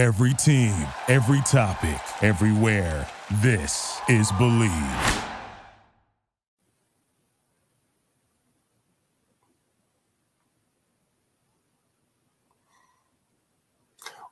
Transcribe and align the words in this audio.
Every 0.00 0.32
team, 0.32 0.74
every 1.08 1.42
topic, 1.42 2.00
everywhere. 2.22 3.06
This 3.42 4.00
is 4.08 4.32
Bleav. 4.32 5.24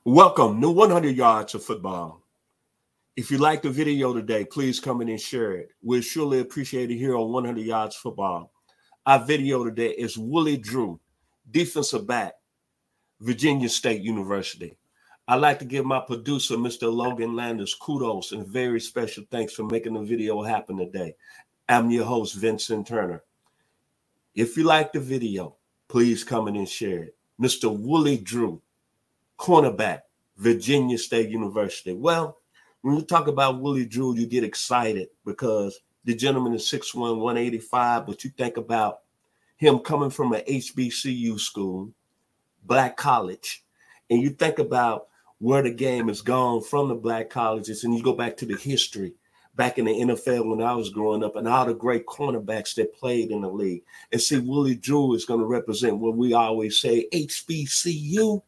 Welcome 0.03 0.59
to 0.61 0.71
100 0.71 1.15
Yards 1.15 1.53
of 1.53 1.63
Football. 1.63 2.23
If 3.15 3.29
you 3.29 3.37
like 3.37 3.61
the 3.61 3.69
video 3.69 4.11
today, 4.11 4.45
please 4.45 4.79
come 4.79 5.01
in 5.01 5.09
and 5.09 5.21
share 5.21 5.51
it. 5.51 5.69
We'll 5.83 6.01
surely 6.01 6.39
appreciate 6.39 6.89
it 6.89 6.97
here 6.97 7.15
on 7.15 7.31
100 7.31 7.61
Yards 7.63 7.95
Football. 7.95 8.51
Our 9.05 9.23
video 9.23 9.63
today 9.63 9.91
is 9.91 10.17
Willie 10.17 10.57
Drew, 10.57 10.99
defensive 11.51 12.07
back, 12.07 12.33
Virginia 13.19 13.69
State 13.69 14.01
University. 14.01 14.78
I'd 15.29 15.41
like 15.41 15.59
to 15.59 15.65
give 15.65 15.85
my 15.85 15.99
producer, 15.99 16.55
Mr. 16.55 16.91
Logan 16.91 17.35
Landers, 17.35 17.75
kudos 17.75 18.31
and 18.31 18.47
very 18.47 18.79
special 18.81 19.23
thanks 19.29 19.53
for 19.53 19.63
making 19.63 19.93
the 19.93 20.01
video 20.01 20.41
happen 20.41 20.77
today. 20.77 21.13
I'm 21.67 21.91
your 21.91 22.05
host, 22.05 22.33
Vincent 22.33 22.87
Turner. 22.87 23.21
If 24.33 24.57
you 24.57 24.63
like 24.63 24.91
the 24.91 24.99
video, 24.99 25.55
please 25.87 26.23
come 26.23 26.47
in 26.47 26.55
and 26.55 26.67
share 26.67 27.03
it. 27.03 27.15
Mr. 27.39 27.69
Willie 27.71 28.17
Drew, 28.17 28.59
cornerback, 29.37 29.99
Virginia 30.35 30.97
State 30.97 31.29
University. 31.29 31.93
Well, 31.93 32.39
when 32.81 32.95
you 32.95 33.03
talk 33.03 33.27
about 33.27 33.61
Willie 33.61 33.85
Drew, 33.85 34.15
you 34.15 34.25
get 34.25 34.43
excited 34.43 35.09
because 35.27 35.79
the 36.05 36.15
gentleman 36.15 36.55
is 36.55 36.63
6'1, 36.63 37.19
185, 37.19 38.07
but 38.07 38.23
you 38.23 38.31
think 38.31 38.57
about 38.57 39.01
him 39.57 39.77
coming 39.77 40.09
from 40.09 40.33
an 40.33 40.41
HBCU 40.49 41.39
school, 41.39 41.91
black 42.65 42.97
college, 42.97 43.63
and 44.09 44.23
you 44.23 44.31
think 44.31 44.57
about 44.57 45.08
where 45.39 45.61
the 45.61 45.71
game 45.71 46.07
has 46.07 46.21
gone 46.21 46.61
from 46.61 46.89
the 46.89 46.95
black 46.95 47.29
colleges, 47.29 47.83
and 47.83 47.95
you 47.95 48.03
go 48.03 48.13
back 48.13 48.37
to 48.37 48.45
the 48.45 48.57
history 48.57 49.13
back 49.55 49.77
in 49.77 49.85
the 49.85 49.91
NFL 49.91 50.49
when 50.49 50.61
I 50.61 50.73
was 50.73 50.89
growing 50.89 51.23
up, 51.23 51.35
and 51.35 51.47
all 51.47 51.65
the 51.65 51.73
great 51.73 52.05
cornerbacks 52.05 52.75
that 52.75 52.95
played 52.95 53.31
in 53.31 53.41
the 53.41 53.49
league. 53.49 53.83
And 54.11 54.21
see, 54.21 54.39
Willie 54.39 54.75
Drew 54.75 55.13
is 55.15 55.25
going 55.25 55.41
to 55.41 55.45
represent 55.45 55.97
what 55.97 56.15
we 56.15 56.33
always 56.33 56.79
say 56.79 57.07
HBCU, 57.13 58.41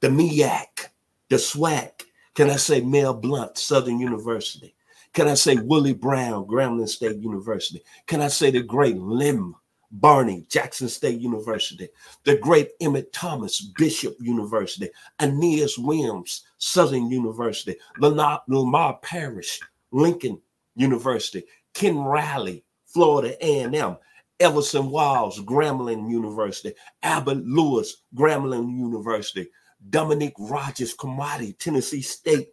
the 0.00 0.08
MEAC, 0.08 0.88
the 1.28 1.36
SWAC. 1.36 2.04
Can 2.34 2.50
I 2.50 2.56
say 2.56 2.80
Mel 2.80 3.14
Blount, 3.14 3.58
Southern 3.58 4.00
University? 4.00 4.74
Can 5.12 5.28
I 5.28 5.34
say 5.34 5.56
Willie 5.56 5.92
Brown, 5.92 6.46
Grambling 6.46 6.88
State 6.88 7.18
University? 7.18 7.82
Can 8.06 8.20
I 8.20 8.28
say 8.28 8.50
the 8.50 8.62
great 8.62 8.96
Lem 8.96 9.54
Barney, 9.92 10.46
Jackson 10.48 10.88
State 10.88 11.20
University, 11.20 11.88
the 12.24 12.36
great 12.38 12.70
Emmitt 12.80 13.12
Thomas, 13.12 13.60
Bishop 13.60 14.16
University, 14.20 14.88
Aeneas 15.20 15.78
Williams, 15.78 16.44
Southern 16.58 17.10
University, 17.10 17.76
Lemar, 18.00 19.02
Parrish, 19.02 19.60
Lincoln 19.90 20.40
University, 20.74 21.44
Ken 21.74 21.98
Riley, 21.98 22.64
Florida 22.86 23.36
A&M, 23.44 23.96
Everson 24.40 24.90
Walls, 24.90 25.40
Grambling 25.40 26.10
University, 26.10 26.72
Albert 27.02 27.44
Lewis, 27.44 27.98
Grambling 28.14 28.76
University, 28.76 29.48
Dominique 29.90 30.34
Rodgers-Cromartie, 30.38 31.52
Tennessee 31.54 32.02
State, 32.02 32.48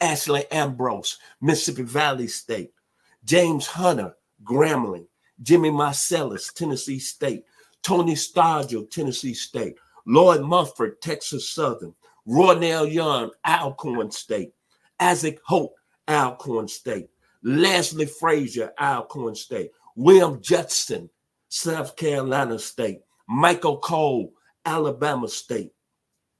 Ashley 0.00 0.50
Ambrose, 0.50 1.18
Mississippi 1.40 1.82
Valley 1.82 2.26
State, 2.26 2.72
James 3.24 3.66
Hunter, 3.66 4.16
Grambling, 4.44 5.06
Jimmy 5.42 5.70
Marsalis, 5.70 6.52
Tennessee 6.52 6.98
State, 6.98 7.44
Tony 7.82 8.14
Stargell, 8.14 8.90
Tennessee 8.90 9.34
State, 9.34 9.76
Lloyd 10.06 10.42
Mumphord, 10.42 11.00
Texas 11.00 11.50
Southern, 11.50 11.94
Roynell 12.28 12.90
Young, 12.90 13.30
Alcorn 13.46 14.10
State, 14.10 14.52
Issiac 15.00 15.38
Holt, 15.44 15.72
Alcorn 16.08 16.68
State, 16.68 17.08
Leslie 17.42 18.06
Frazier, 18.06 18.72
Alcorn 18.78 19.34
State, 19.34 19.70
William 19.96 20.40
Judson, 20.42 21.08
South 21.48 21.96
Carolina 21.96 22.58
State, 22.58 23.00
Michael 23.28 23.78
Cole, 23.78 24.32
Alabama 24.64 25.28
State, 25.28 25.72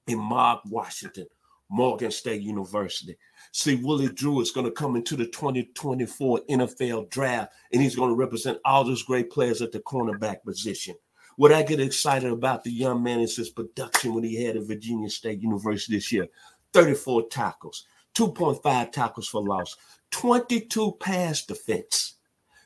and 0.07 0.19
Mark 0.19 0.61
Washington, 0.65 1.25
Morgan 1.69 2.11
State 2.11 2.41
University. 2.41 3.17
See, 3.53 3.75
Willie 3.75 4.07
Drew 4.07 4.39
is 4.39 4.51
going 4.51 4.65
to 4.65 4.71
come 4.71 4.95
into 4.95 5.17
the 5.17 5.25
2024 5.25 6.41
NFL 6.49 7.09
draft, 7.09 7.53
and 7.73 7.81
he's 7.81 7.95
going 7.95 8.09
to 8.09 8.15
represent 8.15 8.59
all 8.63 8.83
those 8.83 9.03
great 9.03 9.29
players 9.29 9.61
at 9.61 9.73
the 9.73 9.81
cornerback 9.81 10.43
position. 10.43 10.95
What 11.35 11.51
I 11.51 11.63
get 11.63 11.79
excited 11.79 12.31
about 12.31 12.63
the 12.63 12.71
young 12.71 13.03
man 13.03 13.19
is 13.19 13.35
his 13.35 13.49
production 13.49 14.13
when 14.13 14.23
he 14.23 14.41
had 14.43 14.55
at 14.55 14.67
Virginia 14.67 15.09
State 15.09 15.41
University 15.41 15.95
this 15.95 16.11
year 16.11 16.27
34 16.73 17.27
tackles, 17.27 17.85
2.5 18.15 18.91
tackles 18.91 19.27
for 19.27 19.41
loss, 19.41 19.75
22 20.11 20.93
pass 20.99 21.45
defense. 21.45 22.15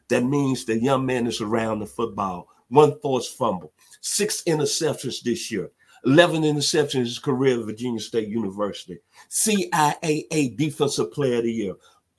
That 0.09 0.23
means 0.23 0.65
the 0.65 0.79
young 0.79 1.05
man 1.05 1.25
is 1.25 1.41
around 1.41 1.79
the 1.79 1.87
football, 1.87 2.47
one 2.69 2.99
forced 3.01 3.37
fumble, 3.37 3.73
six 4.01 4.43
interceptions 4.43 5.21
this 5.23 5.51
year, 5.51 5.71
11 6.05 6.43
interceptions 6.43 6.95
in 6.95 7.01
his 7.01 7.19
career 7.19 7.59
at 7.59 7.65
Virginia 7.65 7.99
State 7.99 8.27
University. 8.27 8.99
CIAA 9.29 10.55
Defensive 10.55 11.11
Player 11.11 11.37
of 11.37 11.43
the 11.43 11.51
Year. 11.51 11.73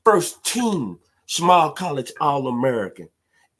First 0.05 0.45
team 0.45 0.99
small 1.27 1.71
college 1.71 2.13
All 2.21 2.49
American. 2.49 3.09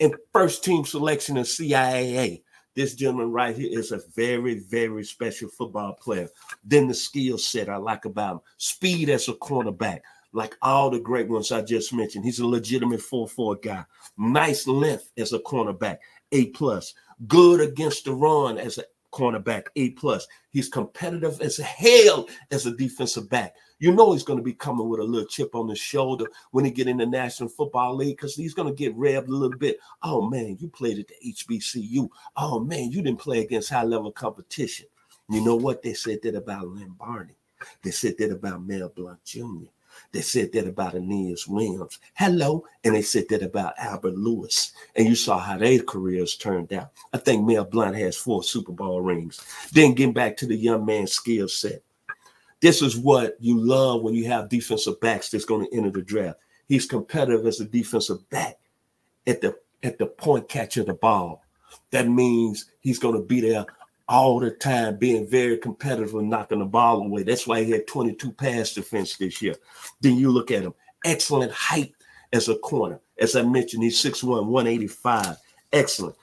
And 0.01 0.15
first 0.33 0.65
team 0.65 0.85
selection 0.85 1.37
in 1.37 1.45
CIAA. 1.45 2.43
This 2.75 2.95
gentleman 2.95 3.33
right 3.33 3.57
here 3.57 3.79
is 3.79 3.93
a 3.93 4.03
very, 4.15 4.59
very 4.59 5.03
special 5.05 5.49
football 5.49 5.95
player. 5.95 6.29
Then 6.63 6.89
the 6.89 6.95
skill 6.95 7.39
set 7.39 7.71
I 7.71 7.77
like 7.77 8.05
about 8.05 8.33
him 8.33 8.41
speed 8.59 9.09
as 9.09 9.29
a 9.29 9.33
cornerback, 9.33 10.01
like 10.33 10.57
all 10.61 10.91
the 10.91 11.01
great 11.01 11.29
ones 11.29 11.51
I 11.51 11.63
just 11.63 11.95
mentioned. 11.95 12.27
He's 12.27 12.41
a 12.41 12.47
legitimate 12.47 13.01
4 13.01 13.29
4 13.29 13.57
guy. 13.57 13.85
Nice 14.19 14.67
length 14.67 15.11
as 15.17 15.33
a 15.33 15.39
cornerback, 15.39 15.99
A 16.33 16.49
plus. 16.49 16.93
Good 17.27 17.63
against 17.63 18.05
the 18.05 18.13
run 18.13 18.59
as 18.59 18.77
a 18.77 18.85
cornerback, 19.13 19.67
A 19.77 19.91
plus. 19.91 20.27
He's 20.51 20.69
competitive 20.69 21.41
as 21.41 21.57
hell 21.59 22.29
as 22.51 22.67
a 22.67 22.77
defensive 22.77 23.29
back. 23.29 23.55
You 23.79 23.93
know 23.93 24.13
he's 24.13 24.23
going 24.23 24.39
to 24.39 24.43
be 24.43 24.55
coming 24.55 24.89
with 24.89 25.01
a 25.01 25.05
little 25.05 25.29
chip 25.29 25.55
on 25.55 25.69
his 25.69 25.79
shoulder 25.79 26.27
when 26.51 26.65
he 26.65 26.71
get 26.71 26.89
in 26.89 26.97
the 26.97 27.07
National 27.07 27.49
Football 27.49 27.97
League 27.97 28.17
because 28.17 28.35
he's 28.35 28.55
going 28.55 28.69
to 28.69 28.75
get 28.75 28.97
revved 28.97 29.29
a 29.29 29.33
little 29.33 29.59
bit. 29.59 29.79
Oh 30.03 30.23
man, 30.29 30.57
you 30.59 30.69
played 30.69 30.99
at 30.99 31.09
the 31.09 31.33
HBCU. 31.33 32.09
Oh 32.37 32.61
man, 32.61 32.91
you 32.91 33.03
didn't 33.03 33.21
play 33.21 33.41
against 33.41 33.71
high 33.71 33.85
level 33.85 34.11
competition. 34.11 34.87
You 35.29 35.45
know 35.45 35.57
what 35.57 35.83
they 35.83 35.93
said 35.93 36.21
that 36.23 36.35
about 36.35 36.69
Lem 36.69 36.97
Barney? 36.99 37.37
They 37.83 37.91
said 37.91 38.17
that 38.19 38.31
about 38.31 38.65
Mel 38.65 38.89
Blount 38.89 39.23
Jr. 39.25 39.69
They 40.13 40.21
said 40.21 40.53
that 40.53 40.67
about 40.67 40.95
Aeneas 40.95 41.47
Williams. 41.47 41.99
Hello. 42.15 42.65
And 42.85 42.95
they 42.95 43.03
said 43.03 43.25
that 43.31 43.43
about 43.43 43.79
Albert 43.79 44.17
Lewis. 44.17 44.73
And 44.95 45.07
you 45.07 45.15
saw 45.15 45.39
how 45.39 45.59
their 45.59 45.81
careers 45.81 46.37
turned 46.37 46.73
out. 46.73 46.93
I 47.13 47.19
think 47.19 47.47
Mel 47.47 47.65
Blount 47.65 47.97
has 47.97 48.17
four 48.17 48.43
Super 48.43 48.73
Bowl 48.73 49.01
rings. 49.01 49.41
Then 49.73 49.95
getting 49.95 50.13
back 50.13 50.37
to 50.39 50.47
the 50.47 50.57
young 50.57 50.85
man's 50.85 51.13
skill 51.13 51.49
set. 51.49 51.83
This 52.61 52.83
is 52.83 52.97
what 52.97 53.37
you 53.39 53.59
love 53.59 54.03
when 54.03 54.15
you 54.15 54.27
have 54.27 54.49
defensive 54.49 55.01
backs 55.01 55.31
that's 55.31 55.45
going 55.45 55.67
to 55.67 55.77
enter 55.77 55.91
the 55.91 56.03
draft. 56.03 56.39
He's 56.67 56.87
competitive 56.87 57.47
as 57.47 57.61
a 57.61 57.65
defensive 57.65 58.29
back 58.31 58.59
at 59.27 59.41
the 59.41 59.57
at 59.83 59.99
the 59.99 60.07
point 60.07 60.49
catch 60.49 60.77
of 60.77 60.87
the 60.87 60.95
ball. 60.95 61.43
That 61.91 62.09
means 62.09 62.71
he's 62.81 62.99
going 62.99 63.15
to 63.15 63.23
be 63.23 63.41
there 63.41 63.67
all 64.09 64.39
the 64.39 64.51
time, 64.51 64.97
being 64.97 65.27
very 65.27 65.59
competitive 65.59 66.15
and 66.15 66.31
knocking 66.31 66.61
the 66.61 66.65
ball 66.65 66.99
away. 66.99 67.23
That's 67.23 67.47
why 67.47 67.65
he 67.65 67.73
had 67.73 67.87
22 67.87 68.33
pass 68.33 68.73
defense 68.73 69.17
this 69.17 69.43
year. 69.43 69.55
Then 70.01 70.17
you 70.17 70.31
look 70.31 70.51
at 70.51 70.63
him, 70.63 70.75
excellent 71.05 71.53
height 71.53 71.93
as 72.33 72.49
a 72.49 72.57
corner. 72.57 73.01
As 73.19 73.35
I 73.35 73.43
mentioned, 73.43 73.83
he's 73.83 74.03
6'1, 74.03 74.47
185. 74.47 75.37
Excellent. 75.73 76.17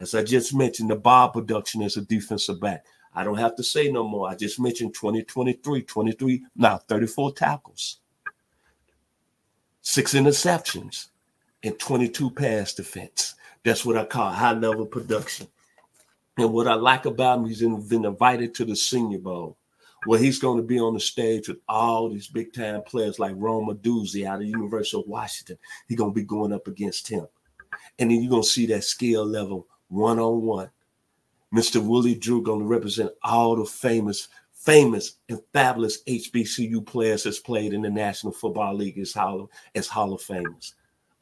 As 0.00 0.14
I 0.14 0.22
just 0.22 0.54
mentioned, 0.54 0.90
the 0.90 0.96
ball 0.96 1.30
production 1.30 1.82
as 1.82 1.96
a 1.96 2.02
defensive 2.02 2.60
back. 2.60 2.84
I 3.14 3.24
don't 3.24 3.38
have 3.38 3.56
to 3.56 3.64
say 3.64 3.90
no 3.90 4.06
more. 4.06 4.28
I 4.28 4.34
just 4.34 4.58
mentioned 4.58 4.94
2023, 4.94 5.82
23, 5.82 6.44
now 6.56 6.78
34 6.78 7.32
tackles, 7.32 7.98
six 9.82 10.14
interceptions, 10.14 11.08
and 11.62 11.78
22 11.78 12.30
pass 12.30 12.74
defense. 12.74 13.34
That's 13.62 13.84
what 13.84 13.96
I 13.96 14.04
call 14.04 14.30
high 14.30 14.52
level 14.52 14.84
production. 14.84 15.46
And 16.36 16.52
what 16.52 16.66
I 16.66 16.74
like 16.74 17.06
about 17.06 17.38
him, 17.38 17.46
he's 17.46 17.60
been 17.60 18.04
invited 18.04 18.54
to 18.54 18.64
the 18.64 18.74
Senior 18.74 19.18
Bowl, 19.18 19.56
where 20.04 20.18
he's 20.18 20.40
going 20.40 20.56
to 20.56 20.64
be 20.64 20.80
on 20.80 20.94
the 20.94 21.00
stage 21.00 21.48
with 21.48 21.58
all 21.68 22.08
these 22.08 22.26
big 22.26 22.52
time 22.52 22.82
players 22.82 23.18
like 23.18 23.34
Rome 23.36 23.68
Odunze 23.68 24.26
out 24.26 24.40
of 24.40 24.46
University 24.46 24.98
of 24.98 25.06
Washington. 25.06 25.58
He's 25.88 25.98
going 25.98 26.10
to 26.10 26.14
be 26.14 26.24
going 26.24 26.52
up 26.52 26.66
against 26.66 27.08
him. 27.08 27.26
And 27.98 28.10
then 28.10 28.20
you're 28.20 28.30
going 28.30 28.42
to 28.42 28.48
see 28.48 28.66
that 28.66 28.84
skill 28.84 29.24
level 29.24 29.68
one 29.88 30.18
on 30.18 30.42
one. 30.42 30.70
Mr. 31.54 31.84
Willie 31.84 32.16
Drew 32.16 32.42
going 32.42 32.60
to 32.60 32.66
represent 32.66 33.12
all 33.22 33.54
the 33.54 33.64
famous, 33.64 34.26
famous 34.52 35.18
and 35.28 35.40
fabulous 35.52 36.02
HBCU 36.02 36.84
players 36.84 37.22
that's 37.22 37.38
played 37.38 37.72
in 37.72 37.82
the 37.82 37.90
National 37.90 38.32
Football 38.32 38.74
League 38.74 38.98
as 38.98 39.12
Hall, 39.12 39.48
as 39.76 39.86
Hall 39.86 40.12
of 40.12 40.20
Famers. 40.20 40.72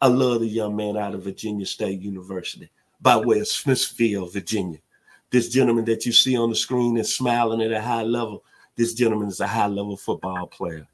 I 0.00 0.06
love 0.06 0.40
the 0.40 0.48
young 0.48 0.74
man 0.74 0.96
out 0.96 1.14
of 1.14 1.24
Virginia 1.24 1.66
State 1.66 2.00
University 2.00 2.70
by 3.02 3.16
way 3.16 3.40
of 3.40 3.48
Smithfield, 3.48 4.32
Virginia 4.32 4.78
this 5.32 5.48
gentleman 5.48 5.86
that 5.86 6.04
you 6.04 6.12
see 6.12 6.36
on 6.36 6.50
the 6.50 6.54
screen 6.54 6.98
is 6.98 7.16
smiling 7.16 7.62
at 7.62 7.72
a 7.72 7.80
high 7.80 8.02
level. 8.02 8.44
This 8.76 8.92
gentleman 8.92 9.28
is 9.28 9.40
a 9.40 9.46
high 9.46 9.66
level 9.66 9.96
football 9.96 10.46
player. 10.46 10.86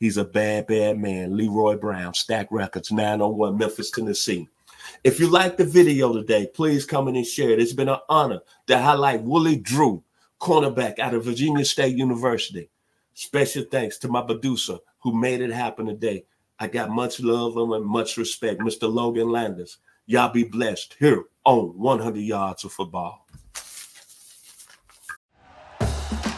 He's 0.00 0.16
a 0.16 0.24
bad, 0.24 0.66
bad 0.66 0.98
man. 0.98 1.36
Leroy 1.36 1.76
Brown, 1.76 2.14
Stax 2.14 2.48
Records, 2.50 2.90
901 2.90 3.58
Memphis, 3.58 3.90
Tennessee. 3.90 4.48
If 5.04 5.20
you 5.20 5.28
like 5.28 5.58
the 5.58 5.66
video 5.66 6.14
today, 6.14 6.46
please 6.46 6.86
come 6.86 7.08
in 7.08 7.16
and 7.16 7.26
share 7.26 7.50
it. 7.50 7.60
It's 7.60 7.74
been 7.74 7.90
an 7.90 8.00
honor 8.08 8.40
to 8.66 8.78
highlight 8.78 9.22
Willie 9.22 9.56
Drew, 9.56 10.02
cornerback 10.40 10.98
out 10.98 11.14
of 11.14 11.24
Virginia 11.24 11.64
State 11.64 11.96
University. 11.96 12.70
Special 13.12 13.64
thanks 13.70 13.98
to 13.98 14.08
my 14.08 14.22
producer 14.22 14.78
who 15.00 15.12
made 15.14 15.42
it 15.42 15.52
happen 15.52 15.86
today. 15.86 16.24
I 16.58 16.68
got 16.68 16.90
much 16.90 17.20
love 17.20 17.58
and 17.58 17.84
much 17.84 18.16
respect, 18.16 18.60
Mr. 18.60 18.92
Logan 18.92 19.30
Landers. 19.30 19.78
Y'all 20.06 20.32
be 20.32 20.44
blessed 20.44 20.96
here 20.98 21.24
on 21.44 21.78
100 21.78 22.18
Yards 22.20 22.64
of 22.64 22.72
Football. 22.72 23.23